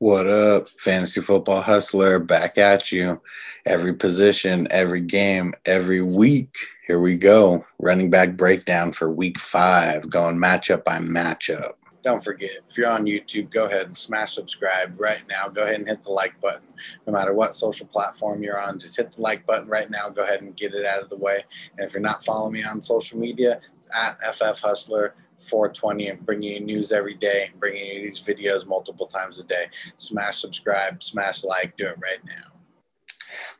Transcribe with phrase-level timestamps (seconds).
[0.00, 2.20] What up, fantasy football hustler?
[2.20, 3.20] Back at you.
[3.66, 6.54] Every position, every game, every week.
[6.86, 7.66] Here we go.
[7.80, 11.72] Running back breakdown for week five, going matchup by matchup.
[12.04, 15.48] Don't forget, if you're on YouTube, go ahead and smash subscribe right now.
[15.48, 16.72] Go ahead and hit the like button.
[17.08, 20.08] No matter what social platform you're on, just hit the like button right now.
[20.08, 21.44] Go ahead and get it out of the way.
[21.76, 26.26] And if you're not following me on social media, it's at FF Hustler 420 and
[26.26, 29.66] bringing you news every day, and bringing you these videos multiple times a day.
[29.96, 32.52] Smash subscribe, smash like, do it right now.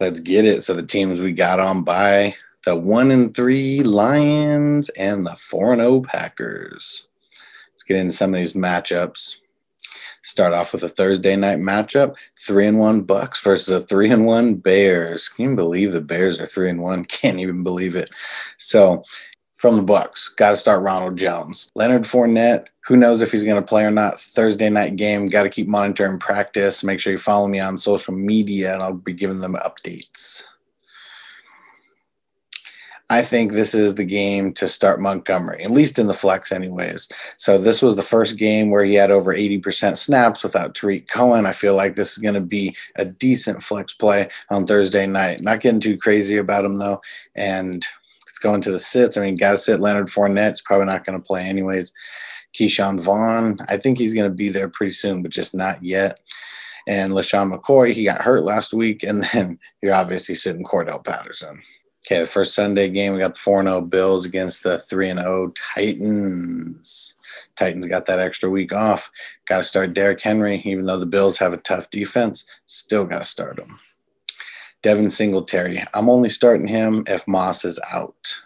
[0.00, 0.62] Let's get it.
[0.62, 2.34] So the teams we got on by
[2.64, 7.08] the one and three Lions and the four and zero Packers.
[7.72, 9.36] Let's get into some of these matchups.
[10.22, 14.24] Start off with a Thursday night matchup: three and one Bucks versus a three and
[14.24, 15.28] one Bears.
[15.28, 17.04] Can you believe the Bears are three and one?
[17.06, 18.10] Can't even believe it.
[18.56, 19.02] So
[19.64, 20.28] from the Bucks.
[20.28, 21.72] Got to start Ronald Jones.
[21.74, 22.66] Leonard Fournette.
[22.84, 24.20] Who knows if he's going to play or not?
[24.20, 25.26] Thursday night game.
[25.26, 26.84] Got to keep monitoring practice.
[26.84, 30.44] Make sure you follow me on social media, and I'll be giving them updates.
[33.08, 37.08] I think this is the game to start Montgomery, at least in the flex, anyways.
[37.38, 41.46] So this was the first game where he had over 80% snaps without Tarik Cohen.
[41.46, 45.40] I feel like this is going to be a decent flex play on Thursday night.
[45.40, 47.00] Not getting too crazy about him though,
[47.34, 47.86] and
[48.44, 49.16] going to the sits.
[49.16, 51.92] I mean, got to sit Leonard Fournette's probably not going to play anyways.
[52.54, 56.20] Ke'Shawn Vaughn, I think he's going to be there pretty soon, but just not yet.
[56.86, 59.02] And LeSean McCoy, he got hurt last week.
[59.02, 61.62] And then you're obviously sitting Cordarrelle Patterson.
[62.06, 65.52] Okay, the first Sunday game, we got the 4 0 Bills against the 3 0
[65.54, 67.14] Titans.
[67.56, 69.10] Titans got that extra week off.
[69.46, 73.18] Got to start Derrick Henry, even though the Bills have a tough defense, still got
[73.20, 73.78] to start him.
[74.84, 75.82] Devin Singletary.
[75.94, 78.42] I'm only starting him if Moss is out.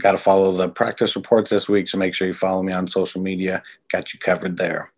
[0.00, 2.86] Got to follow the practice reports this week, so make sure you follow me on
[2.86, 3.64] social media.
[3.90, 4.92] Got you covered there.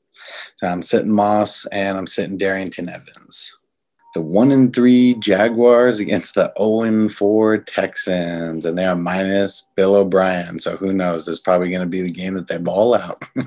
[0.56, 3.56] So I'm sitting Moss and I'm sitting Darrynton Evans.
[4.14, 9.66] The one and three Jaguars against the 0 and four Texans, and they are minus
[9.76, 10.58] Bill O'Brien.
[10.58, 11.26] So who knows?
[11.26, 13.22] It's probably going to be the game that they ball out.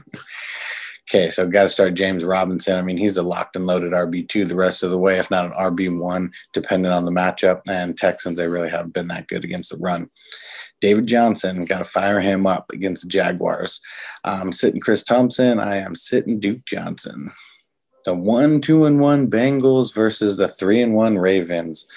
[1.10, 2.76] Okay, so got to start James Robinson.
[2.76, 5.46] I mean, he's a locked and loaded RB2 the rest of the way, if not
[5.46, 7.62] an RB1, depending on the matchup.
[7.70, 10.10] And Texans, they really haven't been that good against the run.
[10.82, 13.80] David Johnson, got to fire him up against the Jaguars.
[14.26, 15.62] I'm sitting Chris Thompson.
[15.62, 17.32] I am sitting Duke Johnson.
[18.04, 21.88] The one, two, and one Bengals versus the three and one Ravens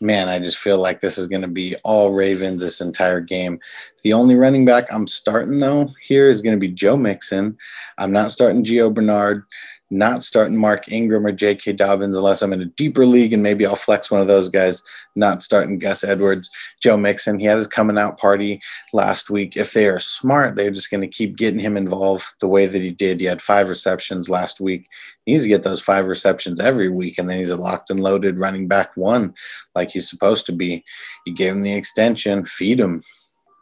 [0.00, 3.58] man, I just feel like this is going to be all Ravens this entire game.
[4.02, 7.56] The only running back I'm starting though here is going to be Joe Mixon.
[7.98, 9.44] I'm not starting Gio Bernard
[9.90, 11.72] not starting Mark Ingram or J.K.
[11.72, 14.82] Dobbins unless I'm in a deeper league and maybe I'll flex one of those guys.
[15.16, 16.50] Not starting Gus Edwards,
[16.80, 17.40] Joe Mixon.
[17.40, 18.60] He had his coming out party
[18.92, 19.56] last week.
[19.56, 22.82] If they are smart, they're just going to keep getting him involved the way that
[22.82, 23.18] he did.
[23.18, 24.86] He had five receptions last week.
[25.24, 27.98] He needs to get those five receptions every week, and then he's a locked and
[27.98, 29.34] loaded running back one
[29.74, 30.84] like he's supposed to be.
[31.26, 33.02] You gave him the extension, feed him.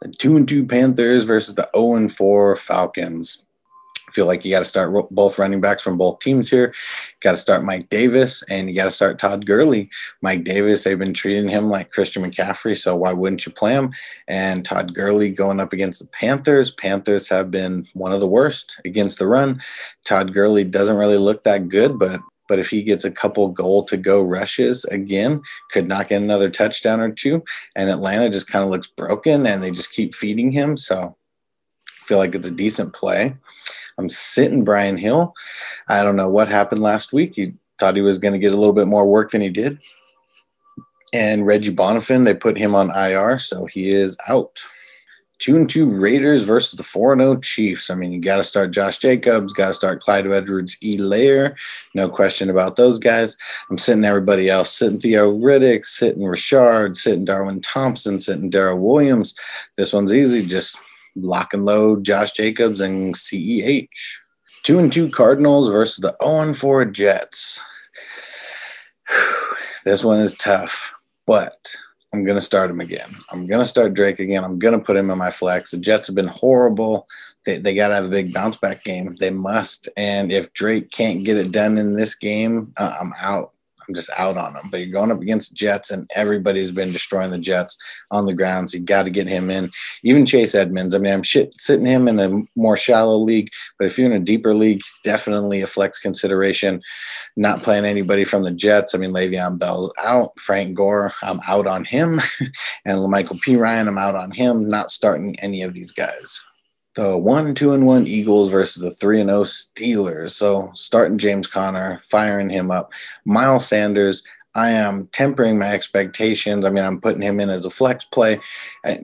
[0.01, 3.46] The two and two Panthers versus the 0 and 4 Falcons
[4.11, 6.73] feel like you got to start both running backs from both teams here.
[7.21, 9.89] Got to start Mike Davis and you got to start Todd Gurley.
[10.21, 13.93] Mike Davis, they've been treating him like Christian McCaffrey, so why wouldn't you play him?
[14.27, 16.71] And Todd Gurley going up against the Panthers.
[16.71, 19.61] Panthers have been one of the worst against the run.
[20.05, 23.83] Todd Gurley doesn't really look that good, but but if he gets a couple goal
[23.83, 25.41] to go rushes again,
[25.71, 27.43] could not get another touchdown or two.
[27.75, 30.77] And Atlanta just kind of looks broken and they just keep feeding him.
[30.77, 31.17] So
[32.01, 33.35] I feel like it's a decent play.
[33.97, 35.33] I'm sitting Brian Hill.
[35.87, 37.35] I don't know what happened last week.
[37.35, 39.79] He thought he was going to get a little bit more work than he did.
[41.13, 44.59] And Reggie Bonnafon, they put him on IR, so he is out.
[45.39, 47.91] Two and two Raiders versus the four and zero oh Chiefs.
[47.91, 51.55] I mean, you got to start Josh Jacobs, got to start Clyde Edwards-Helaire.
[51.93, 53.37] No question about those guys.
[53.69, 59.35] I'm sitting everybody else, sitting Theo Riddick, sitting Richard, sitting Darwin Thompson, sitting Darrel Williams.
[59.75, 60.43] This one's easy.
[60.43, 60.75] Just
[61.21, 63.87] lock and load Josh Jacobs and CEH.
[64.63, 67.61] Two and two Cardinals versus the 0 and 4 Jets.
[69.85, 70.93] This one is tough,
[71.25, 71.73] but
[72.13, 73.15] I'm going to start him again.
[73.31, 74.43] I'm going to start Drake again.
[74.43, 75.71] I'm going to put him in my flex.
[75.71, 77.07] The Jets have been horrible.
[77.45, 79.15] They, they got to have a big bounce back game.
[79.17, 79.87] They must.
[79.95, 83.53] And if Drake can't get it done in this game, uh, I'm out.
[83.87, 84.69] I'm just out on him.
[84.69, 87.77] But you're going up against Jets, and everybody's been destroying the Jets
[88.11, 88.69] on the ground.
[88.69, 89.71] So you got to get him in.
[90.03, 90.93] Even Chase Edmonds.
[90.93, 94.21] I mean, I'm shit, sitting him in a more shallow league, but if you're in
[94.21, 96.81] a deeper league, he's definitely a flex consideration.
[97.35, 98.93] Not playing anybody from the Jets.
[98.93, 100.37] I mean, Le'Veon Bell's out.
[100.39, 102.19] Frank Gore, I'm out on him,
[102.85, 104.67] and La'Mical Perine, I'm out on him.
[104.67, 106.41] Not starting any of these guys.
[106.97, 110.31] The one, two, and one Eagles versus the three and zero oh Steelers.
[110.31, 112.91] So starting James Conner, firing him up.
[113.23, 114.23] Miles Sanders.
[114.55, 116.65] I am tempering my expectations.
[116.65, 118.39] I mean, I'm putting him in as a flex play.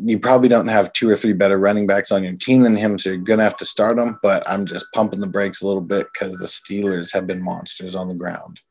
[0.02, 2.98] You probably don't have two or three better running backs on your team than him,
[2.98, 4.18] so you're gonna have to start him.
[4.24, 7.94] But I'm just pumping the brakes a little bit because the Steelers have been monsters
[7.94, 8.62] on the ground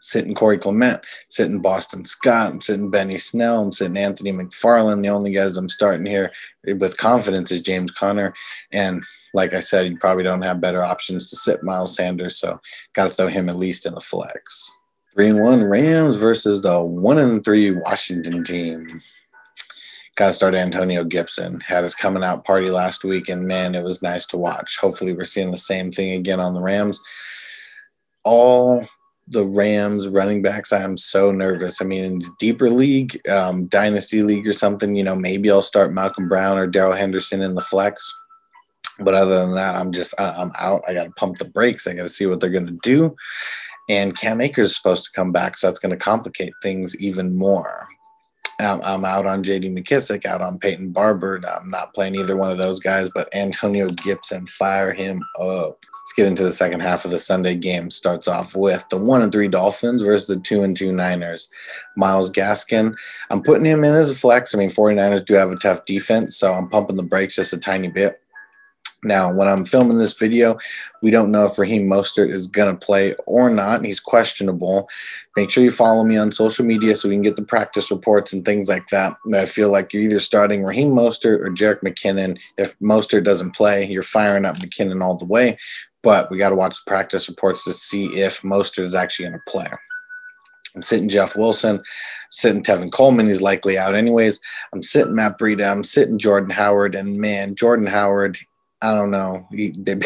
[0.00, 5.02] sitting Corey Clement, sitting Boston Scott, I'm sitting Benny Snell, I'm sitting Anthony McFarland.
[5.02, 6.30] The only guys I'm starting here
[6.64, 8.34] with confidence is James Conner.
[8.72, 9.04] And
[9.34, 12.60] like I said, you probably don't have better options to sit Miles Sanders, so
[12.94, 14.70] got to throw him at least in the flex.
[15.14, 19.00] Three and one Rams versus the one and three Washington team.
[20.16, 21.60] Got to start Antonio Gibson.
[21.60, 24.76] Had his coming out party last week, and man, it was nice to watch.
[24.78, 27.00] Hopefully, we're seeing the same thing again on the Rams.
[28.22, 28.59] All
[29.30, 31.80] the Rams running backs, I'm so nervous.
[31.80, 35.92] I mean, in deeper league, um, dynasty league or something, you know, maybe I'll start
[35.92, 38.12] Malcolm Brown or Darrell Henderson in the flex.
[38.98, 40.82] But other than that, I'm just I'm out.
[40.86, 41.86] I got to pump the brakes.
[41.86, 43.16] I got to see what they're going to do.
[43.88, 47.34] And Cam Akers is supposed to come back, so that's going to complicate things even
[47.34, 47.88] more.
[48.60, 49.70] I'm, I'm out on J.D.
[49.70, 51.40] McKissick, out on Peyton Barber.
[51.48, 55.84] I'm not playing either one of those guys, but Antonio Gibson, fire him up.
[56.10, 57.88] Let's get into the second half of the Sunday game.
[57.88, 61.48] Starts off with the one and three Dolphins versus the two and two Niners.
[61.96, 62.96] Myles Gaskin,
[63.30, 64.52] I'm putting him in as a flex.
[64.52, 67.58] I mean, 49ers do have a tough defense, so I'm pumping the brakes just a
[67.58, 68.19] tiny bit.
[69.02, 70.58] Now, when I'm filming this video,
[71.00, 73.82] we don't know if Raheem Mostert is going to play or not.
[73.82, 74.90] He's questionable.
[75.36, 78.34] Make sure you follow me on social media so we can get the practice reports
[78.34, 79.16] and things like that.
[79.34, 82.38] I feel like you're either starting Raheem Mostert or Jerick McKinnon.
[82.58, 85.56] If Mostert doesn't play, you're firing up McKinnon all the way.
[86.02, 89.40] But we got to watch the practice reports to see if Mostert is actually going
[89.44, 89.68] to play.
[90.74, 91.82] I'm sitting Jeff Wilson,
[92.30, 93.26] sitting Tevin Coleman.
[93.26, 94.40] He's likely out anyways.
[94.72, 95.70] I'm sitting Matt Breida.
[95.70, 96.94] I'm sitting Jordan Howard.
[96.94, 98.38] And man, Jordan Howard,
[98.82, 99.46] I don't know.
[99.50, 100.00] He, they,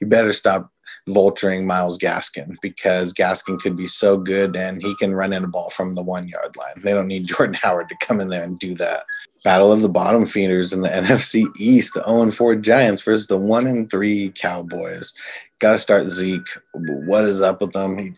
[0.00, 0.70] you better stop
[1.08, 5.48] vulturing Myles Gaskin because Gaskin could be so good and he can run in a
[5.48, 6.74] ball from the one yard line.
[6.82, 9.04] They don't need Jordan Howard to come in there and do that.
[9.44, 13.38] Battle of the bottom feeders in the NFC East, the 0 4 Giants versus the
[13.38, 15.14] 1 and 3 Cowboys.
[15.58, 16.48] Got to start Zeke.
[16.72, 17.98] What is up with them?
[17.98, 18.14] He,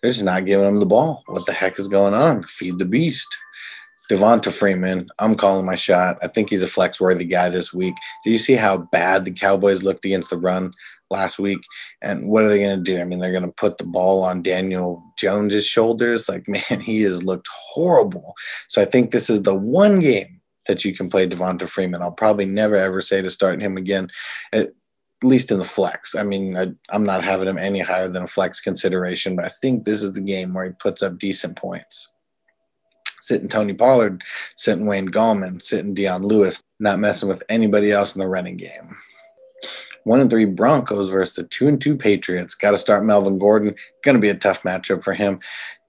[0.00, 1.22] they're just not giving him the ball.
[1.26, 2.44] What the heck is going on?
[2.44, 3.26] Feed the beast.
[4.10, 6.18] Devonta Freeman, I'm calling my shot.
[6.22, 7.94] I think he's a flex worthy guy this week.
[8.22, 10.72] Do you see how bad the Cowboys looked against the run
[11.10, 11.60] last week?
[12.02, 13.00] And what are they going to do?
[13.00, 16.28] I mean, they're going to put the ball on Daniel Jones's shoulders.
[16.28, 18.34] Like, man, he has looked horrible.
[18.68, 22.02] So I think this is the one game that you can play Devonta Freeman.
[22.02, 24.08] I'll probably never ever say to start him again.
[24.52, 24.70] At
[25.22, 26.14] least in the flex.
[26.14, 29.48] I mean, I, I'm not having him any higher than a flex consideration, but I
[29.48, 32.10] think this is the game where he puts up decent points
[33.24, 34.22] sitting Tony Pollard,
[34.56, 38.98] sitting Wayne Gallman, sitting Dion Lewis, not messing with anybody else in the running game.
[40.04, 42.54] One and three Broncos versus the two and two Patriots.
[42.54, 43.74] Got to start Melvin Gordon.
[44.02, 45.40] Going to be a tough matchup for him.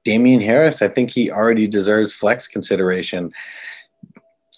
[0.05, 3.33] Damien Harris, I think he already deserves flex consideration.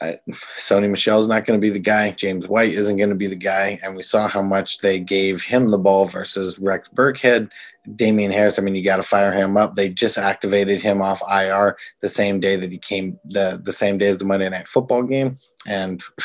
[0.02, 0.18] I,
[0.58, 2.12] Sony Michel's not going to be the guy.
[2.12, 3.80] James White isn't going to be the guy.
[3.84, 7.50] And we saw how much they gave him the ball versus Rex Burkhead.
[7.96, 9.76] Damien Harris, I mean, you got to fire him up.
[9.76, 13.98] They just activated him off IR the same day that he came, the, the same
[13.98, 15.36] day as the Monday Night Football game.
[15.66, 16.24] And a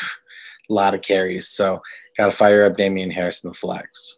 [0.73, 1.47] lot of carries.
[1.47, 1.81] So
[2.17, 4.17] got to fire up Damien Harris in the flex.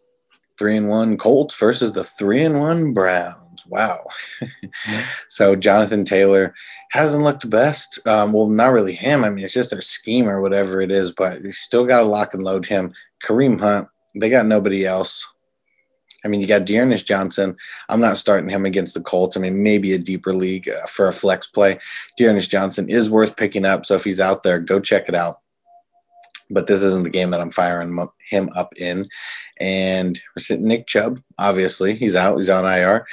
[0.58, 3.45] Three and one Colts versus the three and one Browns.
[3.68, 4.06] Wow.
[5.28, 6.54] so Jonathan Taylor
[6.92, 8.06] hasn't looked the best.
[8.08, 9.24] Um, well, not really him.
[9.24, 12.06] I mean, it's just their scheme or whatever it is, but you still got to
[12.06, 12.94] lock and load him.
[13.24, 15.26] Kareem Hunt, they got nobody else.
[16.26, 17.56] I mean, you got D'Ernest Johnson.
[17.88, 19.38] I'm not starting him against the Colts.
[19.38, 21.78] I mean, maybe a deeper league uh, for a flex play.
[22.18, 23.86] D'Ernest Johnson is worth picking up.
[23.86, 25.40] So if he's out there, go check it out.
[26.50, 27.96] But this isn't the game that I'm firing
[28.30, 29.06] him up in.
[29.60, 31.20] And we're sitting Nick Chubb.
[31.38, 32.38] Obviously, he's out.
[32.38, 33.06] He's on IR.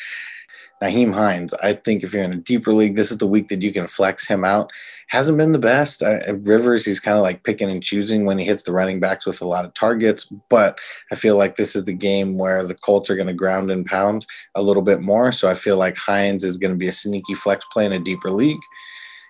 [0.82, 3.62] Nyheim Hines, I think if you're in a deeper league, this is the week that
[3.62, 4.70] you can flex him out.
[5.08, 6.02] Hasn't been the best.
[6.02, 9.24] Uh, Rivers, he's kind of like picking and choosing when he hits the running backs
[9.24, 10.80] with a lot of targets, but
[11.12, 13.86] I feel like this is the game where the Colts are going to ground and
[13.86, 15.30] pound a little bit more.
[15.30, 18.00] So I feel like Hines is going to be a sneaky flex play in a
[18.00, 18.60] deeper league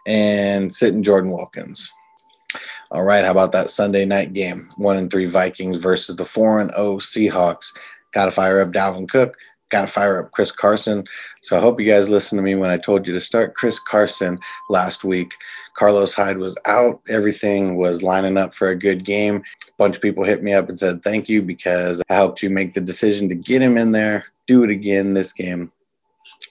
[0.06, 1.92] and sitting Jordan Wilkins.
[2.90, 4.68] All right, how about that Sunday night game?
[4.76, 7.73] One and three Vikings versus the four and O oh Seahawks.
[8.12, 9.37] Got to fire up Dalvin Cook
[9.73, 11.02] got to fire up Chris Carson.
[11.41, 13.81] So I hope you guys listened to me when I told you to start Chris
[13.81, 14.38] Carson
[14.69, 15.35] last week.
[15.75, 17.00] Carlos Hyde was out.
[17.09, 19.37] Everything was lining up for a good game.
[19.37, 22.50] A bunch of people hit me up and said thank you because I helped you
[22.50, 24.26] make the decision to get him in there.
[24.47, 25.73] Do it again this game.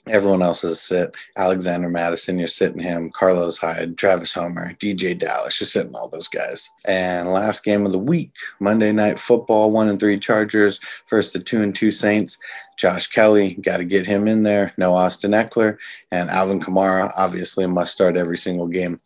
[0.07, 1.15] Everyone else is a sit.
[1.37, 3.11] Alexander Mattison, you're sitting him.
[3.11, 6.67] Carlos Hyde, Travis Homer, DeeJay Dallas, you're sitting all those guys.
[6.85, 11.39] And last game of the week, Monday Night Football, one and three Chargers versus the
[11.39, 12.39] two and two Saints.
[12.77, 14.73] Josh Kelley, got to get him in there.
[14.75, 15.77] No Austin Ekeler
[16.11, 18.99] And Alvin Kamara, obviously, must start every single game.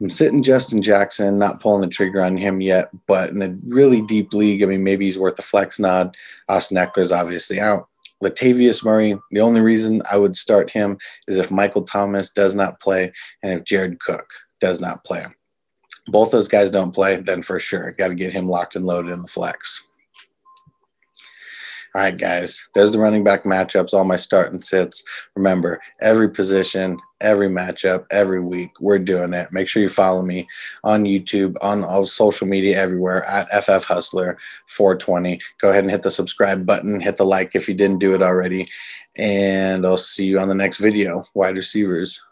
[0.00, 4.02] I'm sitting Justin Jackson, not pulling the trigger on him yet, but in a really
[4.02, 6.16] deep league, I mean, maybe he's worth the flex nod.
[6.48, 7.88] Austin Ekeler's obviously out.
[8.22, 12.80] Latavius Murray, the only reason I would start him is if Michael Thomas does not
[12.80, 14.28] play and if Jared Cook
[14.60, 15.24] does not play.
[16.08, 19.12] Both those guys don't play, then for sure, got to get him locked and loaded
[19.12, 19.86] in the flex.
[21.94, 25.02] All right, guys, there's the running back matchups, all my start and sits.
[25.34, 29.48] Remember, every position, every matchup, every week, we're doing it.
[29.52, 30.46] Make sure you follow me
[30.84, 35.40] on YouTube, on all social media, everywhere at FF Hustler 420.
[35.60, 38.22] Go ahead and hit the subscribe button, hit the like if you didn't do it
[38.22, 38.68] already.
[39.16, 41.24] And I'll see you on the next video.
[41.34, 42.22] Wide receivers.